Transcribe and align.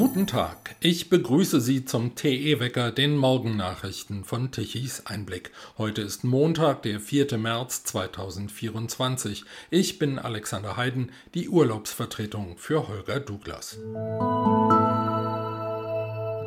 Guten 0.00 0.26
Tag, 0.26 0.76
ich 0.80 1.10
begrüße 1.10 1.60
Sie 1.60 1.84
zum 1.84 2.14
TE-Wecker, 2.14 2.90
den 2.90 3.18
Morgennachrichten 3.18 4.24
von 4.24 4.50
Tichys 4.50 5.04
Einblick. 5.04 5.50
Heute 5.76 6.00
ist 6.00 6.24
Montag, 6.24 6.84
der 6.84 7.00
4. 7.00 7.36
März 7.36 7.84
2024. 7.84 9.44
Ich 9.68 9.98
bin 9.98 10.18
Alexander 10.18 10.78
Heiden, 10.78 11.12
die 11.34 11.50
Urlaubsvertretung 11.50 12.56
für 12.56 12.88
Holger 12.88 13.20
Douglas. 13.20 13.76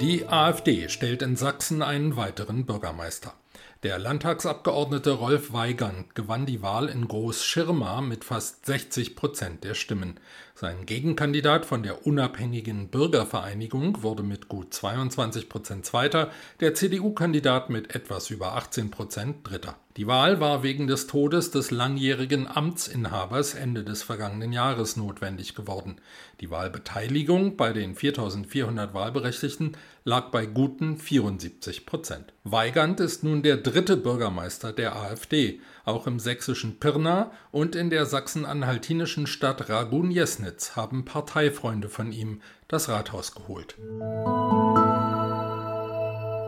Die 0.01 0.25
AfD 0.27 0.89
stellt 0.89 1.21
in 1.21 1.35
Sachsen 1.35 1.83
einen 1.83 2.15
weiteren 2.15 2.65
Bürgermeister. 2.65 3.35
Der 3.83 3.99
Landtagsabgeordnete 3.99 5.11
Rolf 5.11 5.51
Weigand 5.51 6.15
gewann 6.15 6.45
die 6.45 6.61
Wahl 6.61 6.87
in 6.87 7.07
Groß-Schirma 7.07 7.99
mit 7.99 8.23
fast 8.23 8.65
60 8.65 9.17
Prozent 9.17 9.65
der 9.65 9.73
Stimmen. 9.73 10.19
Sein 10.55 10.85
Gegenkandidat 10.85 11.65
von 11.65 11.83
der 11.83 12.07
unabhängigen 12.07 12.87
Bürgervereinigung 12.87 14.01
wurde 14.01 14.23
mit 14.23 14.47
gut 14.47 14.73
22 14.73 15.49
Prozent 15.49 15.85
Zweiter, 15.85 16.31
der 16.61 16.75
CDU-Kandidat 16.75 17.69
mit 17.69 17.93
etwas 17.93 18.29
über 18.29 18.53
18 18.55 18.89
Prozent 18.89 19.37
Dritter. 19.43 19.75
Die 19.95 20.07
Wahl 20.07 20.39
war 20.39 20.63
wegen 20.63 20.87
des 20.87 21.05
Todes 21.05 21.51
des 21.51 21.69
langjährigen 21.69 22.47
Amtsinhabers 22.47 23.53
Ende 23.53 23.83
des 23.83 24.01
vergangenen 24.01 24.51
Jahres 24.51 24.97
notwendig 24.97 25.53
geworden. 25.53 25.97
Die 26.41 26.49
Wahlbeteiligung 26.49 27.57
bei 27.57 27.73
den 27.73 27.93
4400 27.93 28.95
Wahlberechtigten 28.95 29.77
lag 30.03 30.31
bei 30.31 30.47
guten 30.47 30.97
74 30.97 31.85
Prozent. 31.85 32.33
Weigand 32.43 32.99
ist 33.01 33.23
nun 33.23 33.43
der 33.43 33.57
dritte 33.57 33.95
Bürgermeister 33.95 34.73
der 34.73 34.95
AfD. 34.95 35.61
Auch 35.85 36.07
im 36.07 36.19
sächsischen 36.19 36.79
Pirna 36.79 37.31
und 37.51 37.75
in 37.75 37.91
der 37.91 38.07
sachsen-anhaltinischen 38.07 39.27
Stadt 39.27 39.69
Ragun-Jesnitz 39.69 40.75
haben 40.75 41.05
Parteifreunde 41.05 41.87
von 41.87 42.11
ihm 42.11 42.41
das 42.67 42.89
Rathaus 42.89 43.35
geholt. 43.35 43.75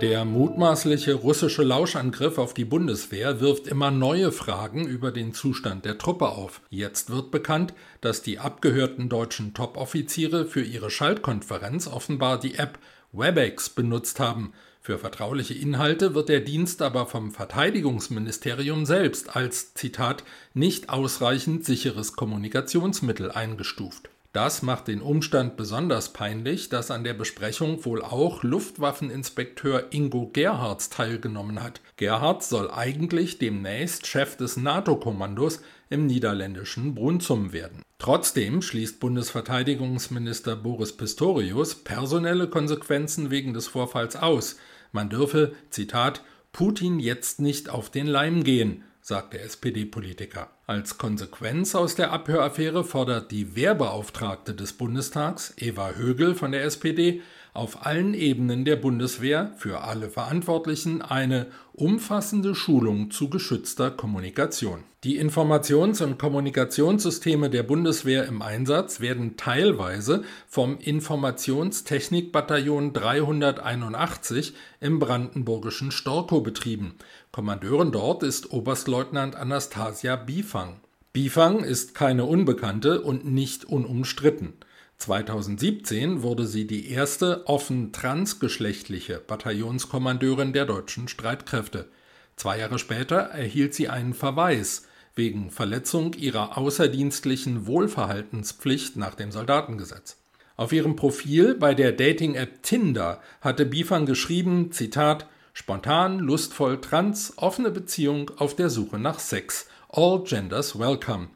Der 0.01 0.25
mutmaßliche 0.25 1.13
russische 1.13 1.63
Lauschangriff 1.63 2.38
auf 2.38 2.53
die 2.53 2.65
Bundeswehr 2.65 3.39
wirft 3.39 3.65
immer 3.67 3.91
neue 3.91 4.33
Fragen 4.33 4.85
über 4.85 5.13
den 5.13 5.33
Zustand 5.33 5.85
der 5.85 5.97
Truppe 5.97 6.27
auf. 6.27 6.59
Jetzt 6.69 7.11
wird 7.11 7.31
bekannt, 7.31 7.73
dass 8.01 8.21
die 8.21 8.38
abgehörten 8.38 9.07
deutschen 9.07 9.53
Top-Offiziere 9.53 10.45
für 10.45 10.61
ihre 10.61 10.89
Schaltkonferenz 10.89 11.88
offenbar 11.88 12.38
die 12.38 12.55
App 12.55 12.77
WebEx 13.13 13.69
benutzt 13.69 14.19
haben. 14.19 14.51
Für 14.81 14.99
vertrauliche 14.99 15.53
Inhalte 15.53 16.13
wird 16.13 16.27
der 16.27 16.41
Dienst 16.41 16.81
aber 16.81 17.05
vom 17.05 17.31
Verteidigungsministerium 17.31 18.85
selbst 18.85 19.33
als 19.38 19.75
Zitat 19.75 20.25
nicht 20.53 20.89
ausreichend 20.89 21.63
sicheres 21.63 22.17
Kommunikationsmittel 22.17 23.31
eingestuft. 23.31 24.09
Das 24.36 24.61
macht 24.61 24.89
den 24.89 25.00
Umstand 25.00 25.55
besonders 25.55 26.11
peinlich, 26.11 26.67
dass 26.67 26.91
an 26.91 27.05
der 27.05 27.14
Besprechung 27.14 27.86
wohl 27.86 28.02
auch 28.02 28.44
Luftwaffeninspekteur 28.44 29.94
Ingo 29.94 30.30
Gerhards 30.33 30.89
teilgenommen 30.89 31.64
hat. 31.64 31.80
Gerhards 31.95 32.50
soll 32.50 32.69
eigentlich 32.69 33.38
demnächst 33.38 34.08
Chef 34.08 34.36
des 34.36 34.58
NATO-Kommandos 34.58 35.61
im 35.89 36.06
niederländischen 36.06 36.95
Brunzum 36.95 37.53
werden. 37.53 37.81
Trotzdem 37.97 38.61
schließt 38.61 39.00
Bundesverteidigungsminister 39.00 40.58
Boris 40.58 40.91
Pistorius 40.97 41.75
personelle 41.75 42.50
Konsequenzen 42.50 43.31
wegen 43.31 43.53
des 43.53 43.67
Vorfalls 43.67 44.17
aus. 44.17 44.58
Man 44.91 45.09
dürfe, 45.09 45.53
Zitat, 45.69 46.25
Putin 46.52 47.00
jetzt 47.00 47.39
nicht 47.39 47.69
auf 47.69 47.89
den 47.89 48.08
Leim 48.08 48.44
gehen, 48.44 48.83
sagt 49.05 49.33
der 49.33 49.43
SPD-Politiker. 49.43 50.49
Als 50.65 50.97
Konsequenz 50.97 51.75
aus 51.75 51.93
der 51.93 52.11
Abhöraffäre 52.11 52.83
fordert 52.83 53.29
die 53.29 53.55
Wehrbeauftragte 53.55 54.55
des 54.55 54.73
Bundestags, 54.73 55.53
Eva 55.57 55.91
Högel 55.91 56.33
von 56.33 56.51
der 56.51 56.63
SPD, 56.63 57.21
auf 57.55 57.85
allen 57.85 58.13
Ebenen 58.13 58.66
der 58.66 58.75
Bundeswehr 58.75 59.53
für 59.57 59.81
alle 59.81 60.09
Verantwortlichen 60.09 61.01
eine 61.01 61.47
umfassende 61.73 62.53
Schulung 62.53 63.11
zu 63.11 63.29
geschützter 63.29 63.91
Kommunikation. 63.91 64.83
Die 65.03 65.21
Informations- 65.21 66.03
und 66.03 66.17
Kommunikationssysteme 66.17 67.49
der 67.49 67.63
Bundeswehr 67.63 68.25
im 68.25 68.41
Einsatz 68.41 68.99
werden 68.99 69.38
teilweise 69.38 70.23
vom 70.47 70.77
Informationstechnikbataillon 70.79 72.91
381 72.91 74.53
im 74.81 74.99
brandenburgischen 74.99 75.91
Storkow 75.91 76.44
betrieben. 76.44 76.95
Kommandeurin 77.31 77.91
dort 77.91 78.23
ist 78.23 78.51
Oberstleutnant 78.51 79.35
Anastasia 79.35 80.15
Bifang. 80.15 80.79
Bifang 81.13 81.63
ist 81.63 81.94
keine 81.95 82.25
Unbekannte 82.25 83.01
und 83.01 83.25
nicht 83.25 83.63
unumstritten. 83.63 84.53
2017 84.97 86.22
wurde 86.22 86.47
sie 86.47 86.67
die 86.67 86.89
erste 86.89 87.47
offen 87.47 87.91
transgeschlechtliche 87.91 89.19
Bataillonskommandeurin 89.19 90.53
der 90.53 90.66
deutschen 90.66 91.07
Streitkräfte. 91.07 91.89
Zwei 92.35 92.59
Jahre 92.59 92.79
später 92.79 93.17
erhielt 93.17 93.73
sie 93.73 93.89
einen 93.89 94.13
Verweis 94.13 94.88
wegen 95.16 95.50
Verletzung 95.50 96.13
ihrer 96.13 96.57
außerdienstlichen 96.57 97.67
Wohlverhaltenspflicht 97.67 98.97
nach 98.97 99.16
dem 99.16 99.31
Soldatengesetz. 99.31 100.17
Auf 100.57 100.72
ihrem 100.72 100.95
Profil 100.95 101.56
bei 101.56 101.73
der 101.73 101.91
Dating-App 101.91 102.63
Tinder 102.63 103.22
hatte 103.41 103.66
Bifan 103.66 104.06
geschrieben, 104.06 104.72
Zitat, 104.72 105.27
spontan, 105.53 106.19
lustvoll, 106.19 106.79
trans, 106.79 107.33
offene 107.38 107.72
Beziehung 107.72 108.31
auf 108.38 108.56
der 108.56 108.69
Suche 108.69 109.00
nach 109.00 109.19
Sex. 109.19 109.67
All 109.89 110.23
genders 110.23 110.77
welcome. 110.77 111.27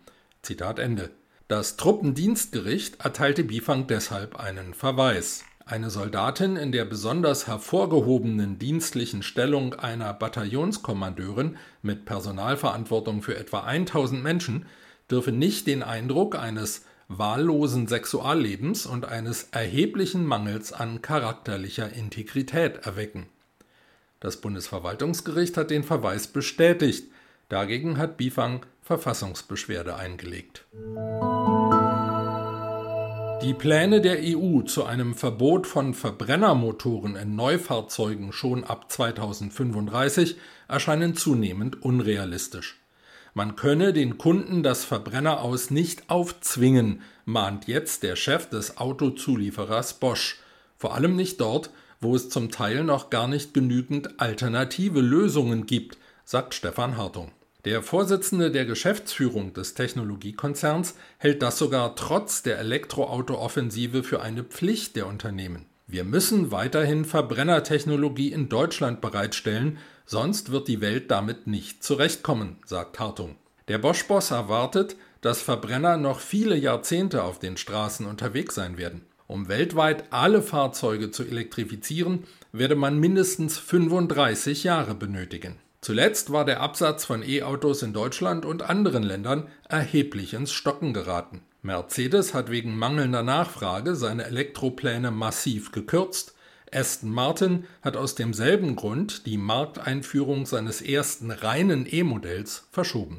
Zitat 0.42 0.80
Ende. 0.80 1.19
Das 1.50 1.78
Truppendienstgericht 1.78 3.04
erteilte 3.04 3.44
Bifang 3.44 3.88
deshalb 3.88 4.40
einen 4.40 4.76
Verweis. 4.76 5.44
Eine 5.66 5.90
Soldatin 5.90 6.56
in 6.58 6.72
der 6.72 6.86
besonders 6.86 7.48
hervorgehobenen 7.48 8.60
dienstlichen 8.60 9.24
Stellung 9.24 9.74
einer 9.74 10.14
Bataillonskommandeurin 10.14 11.58
mit 11.82 12.06
Personalverantwortung 12.06 13.24
für 13.24 13.36
etwa 13.36 13.62
1000 13.62 14.22
Menschen 14.22 14.68
dürfe 15.10 15.32
nicht 15.32 15.66
den 15.66 15.82
Eindruck 15.82 16.38
eines 16.38 16.86
wahllosen 17.08 17.88
Sexuallebens 17.88 18.86
und 18.86 19.06
eines 19.06 19.48
erheblichen 19.50 20.28
Mangels 20.28 20.72
an 20.72 21.02
charakterlicher 21.02 21.92
Integrität 21.92 22.86
erwecken. 22.86 23.26
Das 24.20 24.38
Bundesverwaltungsgericht 24.40 25.58
hat 25.58 25.72
den 25.72 25.84
Verweis 25.84 26.28
bestätigt. 26.28 27.10
Dagegen 27.50 27.98
hat 27.98 28.18
Bifang 28.18 28.68
Verfassungsbeschwerde 28.90 29.98
eingelegt. 29.98 30.66
Die 33.44 33.54
Pläne 33.54 34.02
der 34.02 34.18
EU 34.20 34.64
zu 34.64 34.84
einem 34.84 35.14
Verbot 35.14 35.68
von 35.68 35.94
Verbrennermotoren 35.94 37.16
in 37.16 37.36
Neufahrzeugen 37.36 38.32
schon 38.32 38.64
ab 38.64 38.92
2035 38.92 40.38
erscheinen 40.68 41.16
zunehmend 41.16 41.84
unrealistisch. 41.84 42.80
Man 43.36 43.56
könne 43.56 43.94
den 43.94 44.18
Kunden 44.18 44.64
das 44.64 44.86
Verbrenner 44.86 45.42
aus 45.42 45.70
nicht 45.70 46.10
aufzwingen, 46.10 47.04
mahnt 47.26 47.68
jetzt 47.68 48.02
der 48.02 48.16
Chef 48.16 48.50
des 48.50 48.78
Autozulieferers 48.78 50.00
Bosch. 50.00 50.40
Vor 50.78 50.96
allem 50.96 51.16
nicht 51.16 51.40
dort, 51.40 51.70
wo 52.02 52.16
es 52.16 52.30
zum 52.30 52.50
Teil 52.50 52.84
noch 52.84 53.12
gar 53.12 53.28
nicht 53.28 53.54
genügend 53.54 54.20
alternative 54.20 55.02
Lösungen 55.02 55.68
gibt, 55.68 56.00
sagt 56.26 56.56
Stefan 56.56 56.98
Hartung. 56.98 57.32
Der 57.70 57.84
Vorsitzende 57.84 58.50
der 58.50 58.66
Geschäftsführung 58.66 59.54
des 59.54 59.76
Technologiekonzerns 59.76 60.96
hält 61.20 61.44
das 61.44 61.60
sogar 61.60 61.96
trotz 61.96 62.42
der 62.42 62.58
Elektroauto-Offensive 62.58 64.02
für 64.02 64.24
eine 64.24 64.44
Pflicht 64.44 64.96
der 64.96 65.06
Unternehmen. 65.06 65.68
Wir 65.86 66.04
müssen 66.04 66.50
weiterhin 66.50 67.06
Verbrennertechnologie 67.06 68.32
in 68.32 68.50
Deutschland 68.50 69.02
bereitstellen, 69.02 69.78
sonst 70.08 70.52
wird 70.52 70.68
die 70.68 70.82
Welt 70.82 71.12
damit 71.12 71.46
nicht 71.46 71.84
zurechtkommen, 71.84 72.56
sagt 72.66 73.00
Hartung. 73.00 73.36
Der 73.68 73.78
Bosch-Boss 73.78 74.32
erwartet, 74.32 74.96
dass 75.22 75.44
Verbrenner 75.44 75.98
noch 75.98 76.22
viele 76.22 76.56
Jahrzehnte 76.58 77.22
auf 77.22 77.38
den 77.38 77.56
Straßen 77.56 78.08
unterwegs 78.08 78.56
sein 78.56 78.80
werden. 78.80 79.06
Um 79.28 79.48
weltweit 79.48 80.06
alle 80.10 80.42
Fahrzeuge 80.42 81.12
zu 81.12 81.24
elektrifizieren, 81.24 82.24
werde 82.52 82.76
man 82.76 82.98
mindestens 82.98 83.60
35 83.60 84.64
Jahre 84.64 84.96
benötigen. 84.96 85.60
Zuletzt 85.82 86.32
war 86.32 86.44
der 86.44 86.60
Absatz 86.60 87.06
von 87.06 87.24
E-Autos 87.24 87.84
in 87.84 87.94
Deutschland 87.94 88.46
und 88.46 88.64
anderen 88.64 89.04
Ländern 89.04 89.48
erheblich 89.68 90.34
ins 90.34 90.52
Stocken 90.52 90.94
geraten. 90.94 91.42
Mercedes 91.62 92.34
hat 92.34 92.52
wegen 92.52 92.78
mangelnder 92.78 93.24
Nachfrage 93.24 93.96
seine 93.96 94.26
Elektropläne 94.26 95.12
massiv 95.12 95.72
gekürzt. 95.72 96.36
Aston 96.72 97.12
Martin 97.12 97.66
hat 97.82 97.98
aus 97.98 98.16
demselben 98.16 98.76
Grund 98.76 99.26
die 99.26 99.38
Markteinführung 99.38 100.46
seines 100.46 100.82
ersten 100.82 101.32
reinen 101.32 101.88
E-Modells 101.90 102.68
verschoben. 102.72 103.18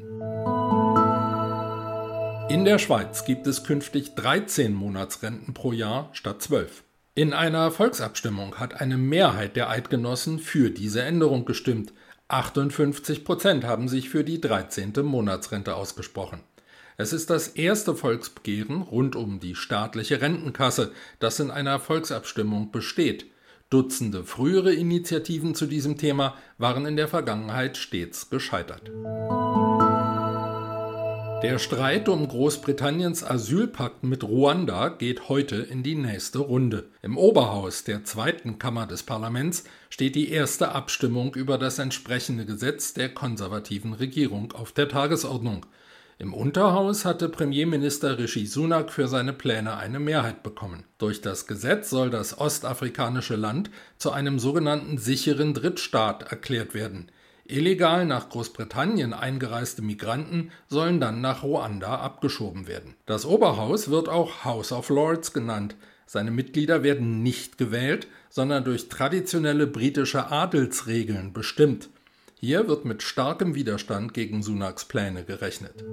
In 2.49 2.65
der 2.65 2.79
Schweiz 2.79 3.25
gibt 3.25 3.47
es 3.47 3.63
künftig 3.63 4.15
13 4.15 4.73
Monatsrenten 4.73 5.53
pro 5.53 5.71
Jahr 5.71 6.09
statt 6.13 6.41
12. 6.41 6.83
In 7.13 7.33
einer 7.33 7.71
Volksabstimmung 7.71 8.55
hat 8.55 8.79
eine 8.79 8.97
Mehrheit 8.97 9.55
der 9.55 9.69
Eidgenossen 9.69 10.39
für 10.39 10.69
diese 10.69 11.01
Änderung 11.01 11.45
gestimmt. 11.45 11.93
58 12.31 13.25
Prozent 13.25 13.65
haben 13.65 13.89
sich 13.89 14.09
für 14.09 14.23
die 14.23 14.39
13. 14.39 14.93
Monatsrente 15.03 15.75
ausgesprochen. 15.75 16.39
Es 16.95 17.11
ist 17.11 17.29
das 17.29 17.49
erste 17.49 17.95
Volksbegehren 17.95 18.81
rund 18.81 19.15
um 19.15 19.39
die 19.39 19.55
staatliche 19.55 20.21
Rentenkasse, 20.21 20.91
das 21.19 21.39
in 21.39 21.51
einer 21.51 21.79
Volksabstimmung 21.79 22.71
besteht. 22.71 23.25
Dutzende 23.69 24.23
frühere 24.23 24.73
Initiativen 24.73 25.55
zu 25.55 25.65
diesem 25.65 25.97
Thema 25.97 26.35
waren 26.57 26.85
in 26.85 26.95
der 26.95 27.07
Vergangenheit 27.07 27.75
stets 27.77 28.29
gescheitert. 28.29 28.91
Der 31.43 31.57
Streit 31.57 32.07
um 32.07 32.27
Großbritanniens 32.27 33.23
Asylpakt 33.23 34.03
mit 34.03 34.23
Ruanda 34.23 34.89
geht 34.89 35.27
heute 35.27 35.55
in 35.55 35.81
die 35.81 35.95
nächste 35.95 36.37
Runde. 36.37 36.85
Im 37.01 37.17
Oberhaus 37.17 37.83
der 37.83 38.03
zweiten 38.03 38.59
Kammer 38.59 38.85
des 38.85 39.01
Parlaments 39.01 39.63
steht 39.89 40.13
die 40.13 40.29
erste 40.29 40.73
Abstimmung 40.73 41.33
über 41.33 41.57
das 41.57 41.79
entsprechende 41.79 42.45
Gesetz 42.45 42.93
der 42.93 43.09
konservativen 43.09 43.93
Regierung 43.93 44.51
auf 44.51 44.71
der 44.71 44.87
Tagesordnung. 44.87 45.65
Im 46.19 46.35
Unterhaus 46.35 47.05
hatte 47.05 47.27
Premierminister 47.27 48.19
Rishi 48.19 48.45
Sunak 48.45 48.91
für 48.91 49.07
seine 49.07 49.33
Pläne 49.33 49.77
eine 49.77 49.99
Mehrheit 49.99 50.43
bekommen. 50.43 50.83
Durch 50.99 51.21
das 51.21 51.47
Gesetz 51.47 51.89
soll 51.89 52.11
das 52.11 52.37
ostafrikanische 52.37 53.35
Land 53.35 53.71
zu 53.97 54.11
einem 54.11 54.37
sogenannten 54.37 54.99
sicheren 54.99 55.55
Drittstaat 55.55 56.31
erklärt 56.31 56.75
werden. 56.75 57.11
Illegal 57.51 58.05
nach 58.05 58.29
Großbritannien 58.29 59.13
eingereiste 59.13 59.81
Migranten 59.81 60.51
sollen 60.67 60.99
dann 60.99 61.21
nach 61.21 61.43
Ruanda 61.43 61.99
abgeschoben 61.99 62.67
werden. 62.67 62.95
Das 63.05 63.25
Oberhaus 63.25 63.89
wird 63.89 64.09
auch 64.09 64.45
House 64.45 64.71
of 64.71 64.89
Lords 64.89 65.33
genannt. 65.33 65.75
Seine 66.05 66.31
Mitglieder 66.31 66.83
werden 66.83 67.23
nicht 67.23 67.57
gewählt, 67.57 68.07
sondern 68.29 68.63
durch 68.63 68.89
traditionelle 68.89 69.67
britische 69.67 70.31
Adelsregeln 70.31 71.33
bestimmt. 71.33 71.89
Hier 72.39 72.67
wird 72.67 72.85
mit 72.85 73.03
starkem 73.03 73.53
Widerstand 73.55 74.13
gegen 74.13 74.41
Sunaks 74.41 74.85
Pläne 74.85 75.23
gerechnet. 75.23 75.83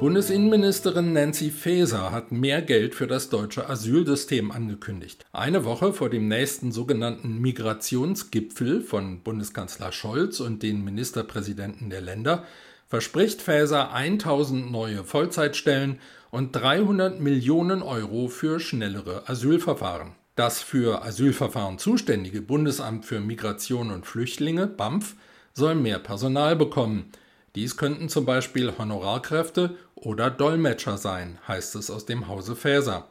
Bundesinnenministerin 0.00 1.12
Nancy 1.12 1.50
Faeser 1.50 2.10
hat 2.10 2.32
mehr 2.32 2.62
Geld 2.62 2.94
für 2.94 3.06
das 3.06 3.28
deutsche 3.28 3.68
Asylsystem 3.68 4.50
angekündigt. 4.50 5.26
Eine 5.30 5.66
Woche 5.66 5.92
vor 5.92 6.08
dem 6.08 6.26
nächsten 6.26 6.72
sogenannten 6.72 7.38
Migrationsgipfel 7.42 8.80
von 8.80 9.20
Bundeskanzler 9.20 9.92
Scholz 9.92 10.40
und 10.40 10.62
den 10.62 10.82
Ministerpräsidenten 10.84 11.90
der 11.90 12.00
Länder 12.00 12.44
verspricht 12.88 13.42
Faeser 13.42 13.92
1000 13.92 14.72
neue 14.72 15.04
Vollzeitstellen 15.04 15.98
und 16.30 16.52
300 16.52 17.20
Millionen 17.20 17.82
Euro 17.82 18.28
für 18.28 18.58
schnellere 18.58 19.28
Asylverfahren. 19.28 20.12
Das 20.34 20.62
für 20.62 21.04
Asylverfahren 21.04 21.76
zuständige 21.76 22.40
Bundesamt 22.40 23.04
für 23.04 23.20
Migration 23.20 23.90
und 23.90 24.06
Flüchtlinge, 24.06 24.66
BAMF, 24.66 25.14
soll 25.52 25.74
mehr 25.74 25.98
Personal 25.98 26.56
bekommen. 26.56 27.12
Dies 27.56 27.76
könnten 27.76 28.08
zum 28.08 28.26
Beispiel 28.26 28.72
Honorarkräfte 28.78 29.76
oder 30.00 30.30
Dolmetscher 30.30 30.96
sein, 30.98 31.38
heißt 31.46 31.76
es 31.76 31.90
aus 31.90 32.06
dem 32.06 32.28
Hause 32.28 32.56
Faeser. 32.56 33.08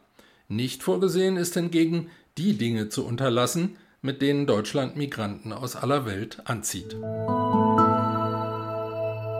Nicht 0.48 0.84
vorgesehen 0.84 1.38
ist 1.38 1.54
hingegen, 1.54 2.10
die 2.38 2.58
Dinge 2.58 2.90
zu 2.90 3.06
unterlassen, 3.06 3.78
mit 4.02 4.22
denen 4.22 4.48
Deutschland 4.48 4.96
Migranten 4.96 5.54
aus 5.54 5.76
aller 5.76 6.06
Welt 6.06 6.42
anzieht. 6.46 6.96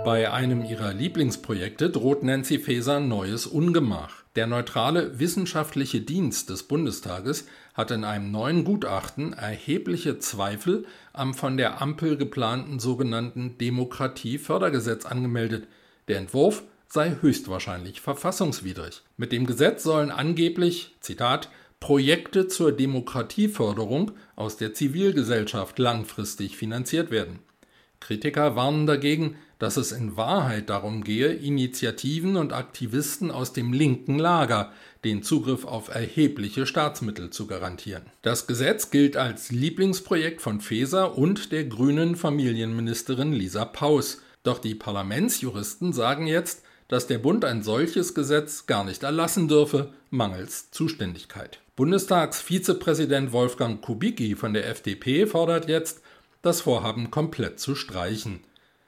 Bei 0.06 0.32
einem 0.32 0.64
ihrer 0.64 0.94
Lieblingsprojekte 0.94 1.90
droht 1.90 2.24
Nancy 2.24 2.58
Faeser 2.58 3.00
neues 3.00 3.46
Ungemach. 3.46 4.24
Der 4.36 4.48
neutrale 4.48 5.20
wissenschaftliche 5.20 6.02
Dienst 6.02 6.50
des 6.50 6.64
Bundestages 6.64 7.48
hat 7.74 7.92
in 7.92 8.04
einem 8.04 8.32
neuen 8.32 8.64
Gutachten 8.64 9.34
erhebliche 9.34 10.18
Zweifel 10.20 10.86
am 11.14 11.34
von 11.34 11.58
der 11.58 11.82
Ampel 11.82 12.16
geplanten 12.18 12.80
sogenannten 12.80 13.58
Demokratiefördergesetz 13.58 15.06
angemeldet. 15.06 15.68
Der 16.08 16.18
Entwurf 16.18 16.64
sei 16.90 17.18
höchstwahrscheinlich 17.22 18.02
verfassungswidrig. 18.02 19.04
Mit 19.18 19.32
dem 19.32 19.46
Gesetz 19.46 19.84
sollen 19.84 20.12
angeblich, 20.12 20.96
Zitat, 21.00 21.50
Projekte 21.80 22.48
zur 22.48 22.72
Demokratieförderung 22.72 24.12
aus 24.36 24.58
der 24.58 24.74
Zivilgesellschaft 24.74 25.80
langfristig 25.80 26.58
finanziert 26.58 27.10
werden. 27.12 27.40
Kritiker 28.00 28.56
warnen 28.56 28.86
dagegen, 28.86 29.36
dass 29.60 29.76
es 29.76 29.92
in 29.92 30.16
Wahrheit 30.16 30.70
darum 30.70 31.04
gehe, 31.04 31.34
Initiativen 31.34 32.38
und 32.38 32.54
Aktivisten 32.54 33.30
aus 33.30 33.52
dem 33.52 33.74
linken 33.74 34.18
Lager 34.18 34.72
den 35.04 35.22
Zugriff 35.22 35.66
auf 35.66 35.94
erhebliche 35.94 36.66
Staatsmittel 36.66 37.30
zu 37.30 37.46
garantieren. 37.46 38.04
Das 38.22 38.48
Gesetz 38.48 38.90
gilt 38.90 39.18
als 39.18 39.52
Lieblingsprojekt 39.52 40.42
von 40.42 40.62
Feser 40.62 41.18
und 41.18 41.52
der 41.52 41.66
grünen 41.66 42.16
Familienministerin 42.16 43.34
Lisa 43.34 43.66
Paus. 43.66 44.22
Doch 44.44 44.60
die 44.60 44.76
Parlamentsjuristen 44.76 45.92
sagen 45.92 46.26
jetzt, 46.26 46.64
dass 46.90 47.08
der 47.08 47.20
Bund 47.20 47.46
ein 47.46 47.64
solches 47.64 48.14
Gesetz 48.14 48.66
gar 48.66 48.84
nicht 48.84 49.04
erlassen 49.04 49.48
dürfe, 49.48 49.94
mangels 50.10 50.72
Zuständigkeit. 50.72 51.62
Bundestagsvizepräsident 51.78 53.32
Wolfgang 53.32 53.82
Kubicki 53.82 54.36
von 54.36 54.54
der 54.54 54.68
FDP 54.68 55.26
fordert 55.26 55.70
jetzt, 55.70 56.02
das 56.42 56.62
Vorhaben 56.62 57.12
komplett 57.12 57.60
zu 57.60 57.76
streichen. 57.76 58.42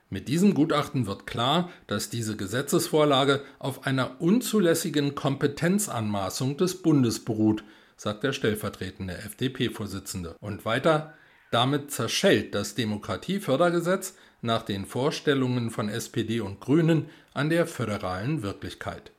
Mit 0.10 0.28
diesem 0.28 0.54
Gutachten 0.54 1.06
wird 1.08 1.26
klar, 1.26 1.70
dass 1.88 2.10
diese 2.10 2.36
Gesetzesvorlage 2.36 3.42
auf 3.60 3.86
einer 3.86 4.20
unzulässigen 4.20 5.16
Kompetenzanmaßung 5.16 6.58
des 6.58 6.82
Bundes 6.82 7.24
beruht, 7.24 7.64
sagt 7.96 8.24
der 8.24 8.34
stellvertretende 8.34 9.18
FDP-Vorsitzende. 9.18 10.36
Und 10.42 10.66
weiter, 10.66 11.14
damit 11.52 11.92
zerschellt 11.92 12.56
das 12.56 12.76
Demokratiefördergesetz 12.76 14.16
nach 14.42 14.64
den 14.64 14.86
Vorstellungen 14.86 15.72
von 15.72 15.90
SPD 15.90 16.40
und 16.42 16.60
Grünen 16.60 17.06
an 17.34 17.50
der 17.50 17.68
föderalen 17.68 18.44
Wirklichkeit. 18.44 19.12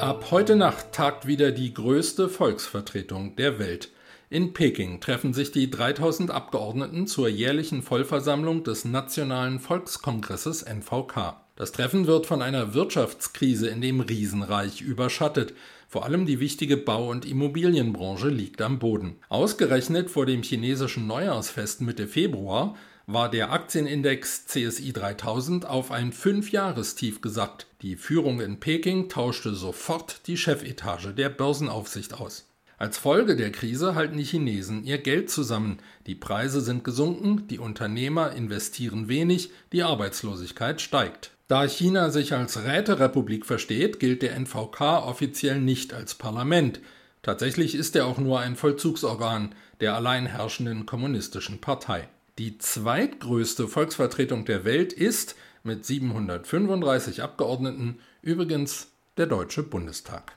Ab 0.00 0.26
heute 0.30 0.56
Nacht 0.56 0.92
tagt 0.92 1.26
wieder 1.26 1.50
die 1.50 1.74
größte 1.74 2.28
Volksvertretung 2.28 3.36
der 3.36 3.58
Welt. 3.58 3.90
In 4.30 4.52
Peking 4.52 5.00
treffen 5.00 5.32
sich 5.32 5.52
die 5.52 5.70
3000 5.70 6.30
Abgeordneten 6.30 7.06
zur 7.06 7.28
jährlichen 7.28 7.82
Vollversammlung 7.82 8.62
des 8.62 8.84
Nationalen 8.84 9.58
Volkskongresses 9.58 10.62
NVK. 10.62 11.36
Das 11.56 11.72
Treffen 11.72 12.06
wird 12.06 12.26
von 12.26 12.42
einer 12.42 12.74
Wirtschaftskrise 12.74 13.68
in 13.68 13.80
dem 13.80 14.00
Riesenreich 14.00 14.82
überschattet. 14.82 15.54
Vor 15.90 16.04
allem 16.04 16.26
die 16.26 16.38
wichtige 16.38 16.76
Bau- 16.76 17.08
und 17.08 17.24
Immobilienbranche 17.24 18.28
liegt 18.28 18.60
am 18.60 18.78
Boden. 18.78 19.16
Ausgerechnet 19.30 20.10
vor 20.10 20.26
dem 20.26 20.42
chinesischen 20.42 21.06
Neujahrsfest 21.06 21.80
Mitte 21.80 22.06
Februar 22.06 22.76
war 23.06 23.30
der 23.30 23.52
Aktienindex 23.52 24.44
CSI 24.48 24.92
3000 24.92 25.64
auf 25.64 25.90
ein 25.90 26.12
Fünfjahrestief 26.12 27.22
gesackt. 27.22 27.68
Die 27.80 27.96
Führung 27.96 28.42
in 28.42 28.60
Peking 28.60 29.08
tauschte 29.08 29.54
sofort 29.54 30.26
die 30.26 30.36
Chefetage 30.36 31.14
der 31.14 31.30
Börsenaufsicht 31.30 32.12
aus. 32.12 32.46
Als 32.78 32.96
Folge 32.96 33.34
der 33.34 33.50
Krise 33.50 33.96
halten 33.96 34.16
die 34.16 34.24
Chinesen 34.24 34.84
ihr 34.84 34.98
Geld 34.98 35.30
zusammen, 35.30 35.78
die 36.06 36.14
Preise 36.14 36.60
sind 36.60 36.84
gesunken, 36.84 37.48
die 37.48 37.58
Unternehmer 37.58 38.30
investieren 38.32 39.08
wenig, 39.08 39.50
die 39.72 39.82
Arbeitslosigkeit 39.82 40.80
steigt. 40.80 41.32
Da 41.48 41.66
China 41.66 42.10
sich 42.10 42.34
als 42.34 42.62
Räterepublik 42.62 43.46
versteht, 43.46 43.98
gilt 43.98 44.22
der 44.22 44.36
NVK 44.38 44.80
offiziell 44.80 45.60
nicht 45.60 45.92
als 45.92 46.14
Parlament. 46.14 46.80
Tatsächlich 47.22 47.74
ist 47.74 47.96
er 47.96 48.06
auch 48.06 48.18
nur 48.18 48.38
ein 48.38 48.54
Vollzugsorgan 48.54 49.56
der 49.80 49.96
allein 49.96 50.26
herrschenden 50.26 50.86
kommunistischen 50.86 51.60
Partei. 51.60 52.08
Die 52.38 52.58
zweitgrößte 52.58 53.66
Volksvertretung 53.66 54.44
der 54.44 54.64
Welt 54.64 54.92
ist 54.92 55.34
mit 55.64 55.84
735 55.84 57.22
Abgeordneten 57.24 57.98
übrigens 58.22 58.92
der 59.16 59.26
Deutsche 59.26 59.64
Bundestag. 59.64 60.36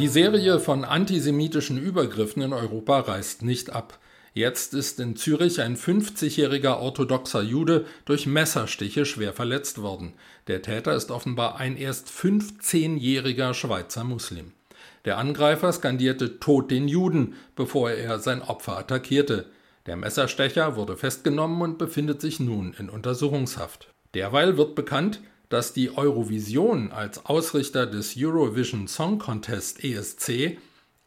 Die 0.00 0.08
Serie 0.08 0.60
von 0.60 0.86
antisemitischen 0.86 1.76
Übergriffen 1.76 2.40
in 2.40 2.54
Europa 2.54 3.00
reißt 3.00 3.42
nicht 3.42 3.68
ab. 3.68 3.98
Jetzt 4.32 4.72
ist 4.72 4.98
in 4.98 5.14
Zürich 5.14 5.60
ein 5.60 5.76
50-jähriger 5.76 6.78
orthodoxer 6.78 7.42
Jude 7.42 7.84
durch 8.06 8.24
Messerstiche 8.26 9.04
schwer 9.04 9.34
verletzt 9.34 9.82
worden. 9.82 10.14
Der 10.46 10.62
Täter 10.62 10.94
ist 10.94 11.10
offenbar 11.10 11.56
ein 11.56 11.76
erst 11.76 12.08
15-jähriger 12.08 13.52
Schweizer 13.52 14.02
Muslim. 14.02 14.52
Der 15.04 15.18
Angreifer 15.18 15.70
skandierte 15.70 16.40
Tod 16.40 16.70
den 16.70 16.88
Juden, 16.88 17.34
bevor 17.54 17.90
er 17.90 18.20
sein 18.20 18.40
Opfer 18.40 18.78
attackierte. 18.78 19.50
Der 19.84 19.96
Messerstecher 19.96 20.76
wurde 20.76 20.96
festgenommen 20.96 21.60
und 21.60 21.76
befindet 21.76 22.22
sich 22.22 22.40
nun 22.40 22.74
in 22.78 22.88
Untersuchungshaft. 22.88 23.92
Derweil 24.14 24.56
wird 24.56 24.74
bekannt, 24.76 25.20
dass 25.50 25.74
die 25.74 25.96
Eurovision 25.96 26.92
als 26.92 27.26
Ausrichter 27.26 27.84
des 27.84 28.14
Eurovision 28.16 28.88
Song 28.88 29.18
Contest 29.18 29.84
ESC 29.84 30.56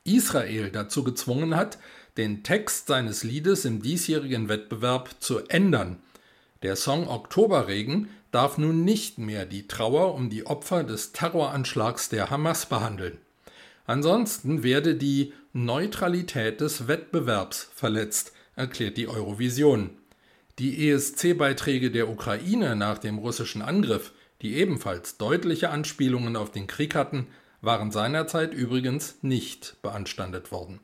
Israel 0.03 0.69
dazu 0.69 1.03
gezwungen 1.03 1.55
hat, 1.55 1.79
den 2.17 2.43
Text 2.43 2.87
seines 2.87 3.23
Liedes 3.23 3.65
im 3.65 3.81
diesjährigen 3.81 4.49
Wettbewerb 4.49 5.15
zu 5.19 5.39
ändern. 5.47 5.97
Der 6.61 6.75
Song 6.75 7.07
Oktoberregen 7.07 8.09
darf 8.31 8.57
nun 8.57 8.83
nicht 8.83 9.17
mehr 9.17 9.45
die 9.45 9.67
Trauer 9.67 10.13
um 10.13 10.29
die 10.29 10.45
Opfer 10.45 10.83
des 10.83 11.13
Terroranschlags 11.13 12.09
der 12.09 12.29
Hamas 12.29 12.65
behandeln. 12.67 13.17
Ansonsten 13.85 14.61
werde 14.61 14.95
die 14.95 15.33
Neutralität 15.53 16.61
des 16.61 16.87
Wettbewerbs 16.87 17.69
verletzt, 17.73 18.33
erklärt 18.55 18.97
die 18.97 19.07
Eurovision. 19.07 19.91
Die 20.59 20.89
ESC-Beiträge 20.89 21.91
der 21.91 22.09
Ukraine 22.09 22.75
nach 22.75 22.97
dem 22.97 23.17
russischen 23.17 23.61
Angriff, 23.61 24.11
die 24.43 24.55
ebenfalls 24.55 25.17
deutliche 25.17 25.69
Anspielungen 25.69 26.35
auf 26.35 26.51
den 26.51 26.67
Krieg 26.67 26.93
hatten, 26.93 27.27
waren 27.61 27.91
seinerzeit 27.91 28.53
übrigens 28.53 29.17
nicht 29.21 29.77
beanstandet 29.81 30.51
worden. 30.51 30.79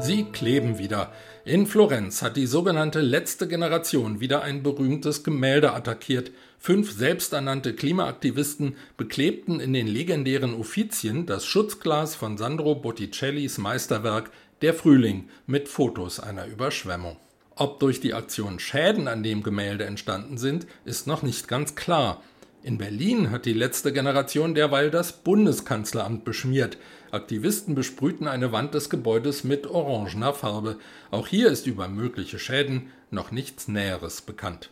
Sie 0.00 0.24
kleben 0.24 0.78
wieder. 0.78 1.12
In 1.44 1.66
Florenz 1.66 2.22
hat 2.22 2.36
die 2.36 2.46
sogenannte 2.46 3.00
letzte 3.00 3.48
Generation 3.48 4.20
wieder 4.20 4.42
ein 4.42 4.62
berühmtes 4.62 5.24
Gemälde 5.24 5.72
attackiert. 5.72 6.30
Fünf 6.58 6.92
selbsternannte 6.92 7.74
Klimaaktivisten 7.74 8.76
beklebten 8.96 9.60
in 9.60 9.72
den 9.72 9.86
legendären 9.86 10.54
Uffizien 10.54 11.26
das 11.26 11.46
Schutzglas 11.46 12.14
von 12.14 12.36
Sandro 12.36 12.74
Botticellis 12.74 13.58
Meisterwerk 13.58 14.30
Der 14.62 14.74
Frühling 14.74 15.28
mit 15.46 15.68
Fotos 15.68 16.20
einer 16.20 16.46
Überschwemmung. 16.46 17.16
Ob 17.56 17.78
durch 17.78 18.00
die 18.00 18.14
Aktion 18.14 18.58
Schäden 18.58 19.06
an 19.06 19.22
dem 19.22 19.42
Gemälde 19.44 19.84
entstanden 19.84 20.38
sind, 20.38 20.66
ist 20.84 21.06
noch 21.06 21.22
nicht 21.22 21.46
ganz 21.46 21.76
klar. 21.76 22.22
In 22.64 22.78
Berlin 22.78 23.30
hat 23.30 23.44
die 23.44 23.52
letzte 23.52 23.92
Generation 23.92 24.54
derweil 24.54 24.90
das 24.90 25.12
Bundeskanzleramt 25.12 26.24
beschmiert. 26.24 26.78
Aktivisten 27.12 27.74
besprühten 27.74 28.26
eine 28.26 28.50
Wand 28.50 28.74
des 28.74 28.90
Gebäudes 28.90 29.44
mit 29.44 29.68
orangener 29.68 30.32
Farbe. 30.32 30.78
Auch 31.10 31.28
hier 31.28 31.48
ist 31.48 31.66
über 31.66 31.88
mögliche 31.88 32.38
Schäden 32.38 32.88
noch 33.10 33.30
nichts 33.30 33.68
Näheres 33.68 34.22
bekannt. 34.22 34.70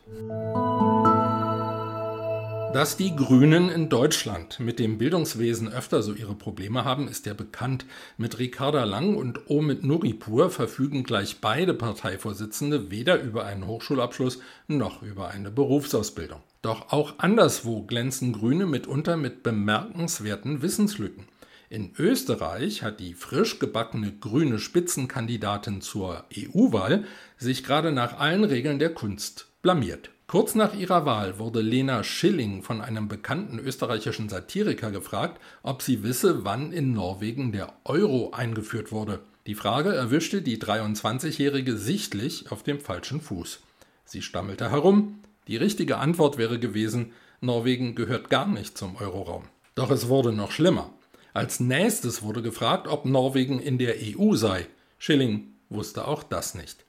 Dass 2.72 2.96
die 2.96 3.14
Grünen 3.14 3.68
in 3.68 3.90
Deutschland 3.90 4.58
mit 4.58 4.78
dem 4.78 4.96
Bildungswesen 4.96 5.70
öfter 5.70 6.02
so 6.02 6.14
ihre 6.14 6.34
Probleme 6.34 6.86
haben, 6.86 7.06
ist 7.06 7.26
ja 7.26 7.34
bekannt. 7.34 7.84
Mit 8.16 8.38
Ricarda 8.38 8.84
Lang 8.84 9.14
und 9.14 9.50
Omid 9.50 9.84
Nuripur 9.84 10.48
verfügen 10.48 11.04
gleich 11.04 11.42
beide 11.42 11.74
Parteivorsitzende 11.74 12.90
weder 12.90 13.20
über 13.20 13.44
einen 13.44 13.66
Hochschulabschluss 13.66 14.40
noch 14.68 15.02
über 15.02 15.28
eine 15.28 15.50
Berufsausbildung. 15.50 16.40
Doch 16.62 16.92
auch 16.92 17.18
anderswo 17.18 17.82
glänzen 17.82 18.32
Grüne 18.32 18.64
mitunter 18.64 19.18
mit 19.18 19.42
bemerkenswerten 19.42 20.62
Wissenslücken. 20.62 21.26
In 21.68 21.92
Österreich 21.98 22.82
hat 22.82 23.00
die 23.00 23.12
frisch 23.12 23.58
gebackene 23.58 24.12
grüne 24.18 24.58
Spitzenkandidatin 24.58 25.82
zur 25.82 26.24
EU-Wahl 26.34 27.04
sich 27.36 27.64
gerade 27.64 27.92
nach 27.92 28.18
allen 28.18 28.44
Regeln 28.44 28.78
der 28.78 28.94
Kunst 28.94 29.48
blamiert. 29.60 30.10
Kurz 30.26 30.54
nach 30.54 30.74
ihrer 30.74 31.04
Wahl 31.04 31.38
wurde 31.38 31.60
Lena 31.60 32.02
Schilling 32.04 32.62
von 32.62 32.80
einem 32.80 33.08
bekannten 33.08 33.58
österreichischen 33.58 34.28
Satiriker 34.28 34.90
gefragt, 34.90 35.40
ob 35.62 35.82
sie 35.82 36.02
wisse, 36.02 36.44
wann 36.44 36.72
in 36.72 36.92
Norwegen 36.92 37.52
der 37.52 37.72
Euro 37.84 38.30
eingeführt 38.30 38.92
wurde. 38.92 39.20
Die 39.46 39.54
Frage 39.54 39.94
erwischte 39.94 40.40
die 40.40 40.58
23-Jährige 40.58 41.76
sichtlich 41.76 42.50
auf 42.50 42.62
dem 42.62 42.80
falschen 42.80 43.20
Fuß. 43.20 43.60
Sie 44.04 44.22
stammelte 44.22 44.70
herum, 44.70 45.18
die 45.48 45.56
richtige 45.56 45.98
Antwort 45.98 46.38
wäre 46.38 46.58
gewesen, 46.58 47.12
Norwegen 47.40 47.94
gehört 47.94 48.30
gar 48.30 48.46
nicht 48.46 48.78
zum 48.78 48.96
Euroraum. 48.96 49.44
Doch 49.74 49.90
es 49.90 50.08
wurde 50.08 50.32
noch 50.32 50.52
schlimmer. 50.52 50.90
Als 51.34 51.60
nächstes 51.60 52.22
wurde 52.22 52.42
gefragt, 52.42 52.86
ob 52.86 53.04
Norwegen 53.04 53.58
in 53.58 53.78
der 53.78 53.96
EU 54.00 54.34
sei. 54.34 54.66
Schilling 54.98 55.54
wusste 55.68 56.06
auch 56.06 56.22
das 56.22 56.54
nicht. 56.54 56.84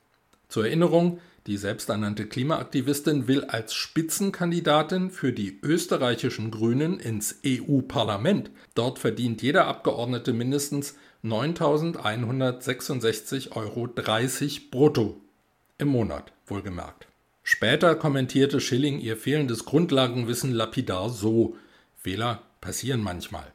Zur 0.49 0.65
Erinnerung, 0.65 1.19
die 1.47 1.57
selbsternannte 1.57 2.25
Klimaaktivistin 2.25 3.27
will 3.27 3.43
als 3.43 3.73
Spitzenkandidatin 3.73 5.11
für 5.11 5.33
die 5.33 5.59
österreichischen 5.61 6.51
Grünen 6.51 6.97
ins 6.99 7.41
EU-Parlament. 7.45 8.49
Dort 8.75 8.99
verdient 8.99 9.41
jeder 9.41 9.67
Abgeordnete 9.67 10.31
mindestens 10.31 10.95
9.166,30 11.23 13.51
Euro 13.55 13.89
brutto. 14.71 15.19
Im 15.77 15.89
Monat, 15.89 16.31
wohlgemerkt. 16.47 17.07
Später 17.43 17.95
kommentierte 17.95 18.61
Schilling 18.61 18.99
ihr 18.99 19.17
fehlendes 19.17 19.65
Grundlagenwissen 19.65 20.51
lapidar 20.51 21.09
so: 21.09 21.57
Fehler 21.97 22.43
passieren 22.61 23.01
manchmal. 23.01 23.51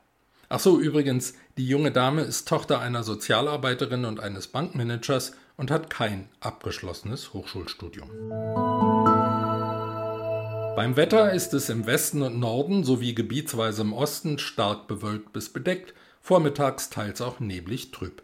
Ach 0.51 0.61
so, 0.61 0.81
übrigens, 0.81 1.35
die 1.59 1.69
junge 1.69 1.93
Dame 1.93 2.23
ist 2.23 2.49
Tochter 2.49 2.81
einer 2.81 3.03
Sozialarbeiterin 3.03 4.07
und 4.07 4.21
eines 4.21 4.47
Bankmanagers 4.47 5.33
und 5.57 5.71
hat 5.71 5.91
kein 5.91 6.29
abgeschlossenes 6.41 7.35
Hochschulstudium. 7.35 8.09
Beim 10.75 10.97
Wetter 10.97 11.33
ist 11.33 11.53
es 11.55 11.69
im 11.69 11.87
Westen 11.87 12.23
und 12.23 12.39
Norden 12.39 12.85
sowie 12.85 13.15
gebietsweise 13.15 13.83
im 13.83 13.93
Osten 13.93 14.39
stark 14.39 14.87
bewölkt 14.87 15.33
bis 15.33 15.53
bedeckt, 15.53 15.93
vormittags 16.23 16.89
teils 16.89 17.21
auch 17.21 17.41
neblig 17.41 17.91
trüb. 17.91 18.23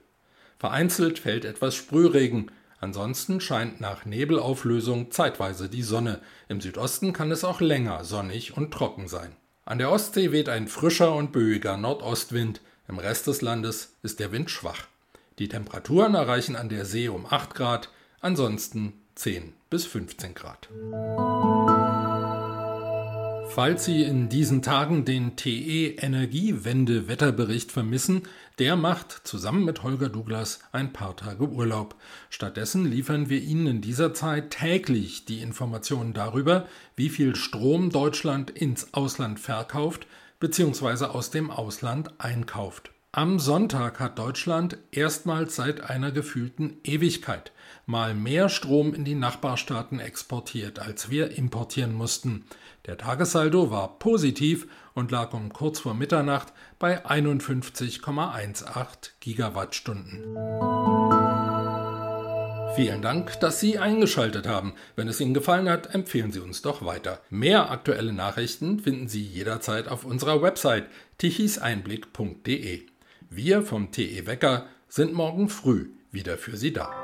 Vereinzelt 0.59 1.19
fällt 1.19 1.45
etwas 1.45 1.75
Sprühregen, 1.75 2.51
Ansonsten 2.85 3.41
scheint 3.41 3.81
nach 3.81 4.05
Nebelauflösung 4.05 5.11
zeitweise 5.11 5.71
die 5.71 5.83
Sonne. 5.83 6.21
Im 6.49 6.61
Südosten 6.61 7.15
kann 7.15 7.31
es 7.31 7.43
auch 7.43 7.63
länger 7.63 8.05
sonnig 8.05 8.59
und 8.59 8.75
trocken 8.75 9.09
sein. 9.09 9.35
An 9.67 9.79
der 9.79 9.91
Ostsee 9.91 10.31
weht 10.31 10.51
ein 10.51 10.69
frischer 10.69 11.15
und 11.15 11.33
böiger 11.33 11.79
Nordostwind. 11.79 12.61
Im 12.87 12.99
Rest 12.99 13.27
des 13.27 13.41
Landes 13.41 13.95
ist 14.03 14.21
der 14.21 14.31
Wind 14.31 14.51
schwach. 14.51 14.89
Die 15.39 15.49
Temperaturen 15.49 16.15
erreichen 16.15 16.55
an 16.55 16.69
der 16.69 16.85
See 16.85 17.09
um 17.09 17.25
8 17.25 17.55
Grad, 17.55 17.89
ansonsten 18.21 18.93
10 19.15 19.55
bis 19.71 19.87
15 19.87 20.35
Grad. 20.35 20.69
Falls 23.55 23.85
Sie 23.85 24.03
in 24.03 24.29
diesen 24.29 24.63
Tagen 24.63 25.05
den 25.05 25.37
TE 25.37 25.95
Energiewende 25.99 27.07
Wetterbericht 27.07 27.71
vermissen, 27.71 28.23
der 28.59 28.75
macht 28.75 29.13
zusammen 29.13 29.65
mit 29.65 29.85
Holger 29.85 30.09
Douglas 30.09 30.59
ein 30.73 30.93
paar 30.93 31.17
Tage 31.17 31.49
Urlaub. 31.49 31.95
Stattdessen 32.31 32.85
liefern 32.85 33.31
wir 33.31 33.41
Ihnen 33.41 33.69
in 33.69 33.81
dieser 33.81 34.13
Zeit 34.13 34.51
täglich 34.51 35.25
die 35.25 35.41
Informationen 35.41 36.15
darüber, 36.15 36.67
wie 36.97 37.09
viel 37.09 37.37
Strom 37.37 37.91
Deutschland 37.91 38.51
ins 38.51 38.93
Ausland 38.93 39.39
verkauft 39.39 40.09
bzw. 40.41 41.05
aus 41.05 41.31
dem 41.31 41.53
Ausland 41.53 42.11
einkauft. 42.19 42.94
Am 43.17 43.39
Sonntag 43.39 44.01
hat 44.01 44.19
Deutschland 44.19 44.77
erstmals 44.91 45.55
seit 45.55 45.89
einer 45.89 46.11
gefühlten 46.11 46.79
Ewigkeit 46.83 47.53
mal 47.87 48.13
mehr 48.13 48.49
Strom 48.49 48.93
in 48.93 49.05
die 49.05 49.15
Nachbarstaaten 49.15 50.01
exportiert, 50.01 50.81
als 50.81 51.11
wir 51.11 51.39
importieren 51.39 51.95
mussten. 51.95 52.45
Der 52.87 52.99
Tagessaldo 52.99 53.71
war 53.71 54.01
positiv 54.01 54.67
und 54.95 55.13
lag 55.13 55.33
um 55.33 55.53
kurz 55.53 55.79
vor 55.79 55.95
Mitternacht 55.95 56.53
bei 56.81 57.07
51,18 57.07 59.11
Gigawattstunden. 59.21 60.25
Vielen 62.75 63.01
Dank, 63.01 63.39
dass 63.39 63.61
Sie 63.61 63.79
eingeschaltet 63.79 64.49
haben. 64.49 64.75
Wenn 64.97 65.07
es 65.07 65.21
Ihnen 65.21 65.35
gefallen 65.35 65.69
hat, 65.69 65.95
empfehlen 65.95 66.33
Sie 66.33 66.41
uns 66.41 66.63
doch 66.63 66.85
weiter. 66.85 67.21
Mehr 67.31 67.71
aktuelle 67.71 68.13
Nachrichten 68.13 68.81
finden 68.81 69.07
Sie 69.07 69.23
jederzeit 69.23 69.87
auf 69.87 70.05
unserer 70.05 70.43
Website 70.43 70.89
tichiseinblick.de. 71.19 72.87
Wir 73.31 73.63
vom 73.63 73.91
TE 73.91 74.27
Wecker 74.27 74.67
sind 74.89 75.13
morgen 75.13 75.49
früh 75.49 75.91
wieder 76.11 76.39
für 76.39 76.57
Sie 76.57 76.73
da. 76.73 77.04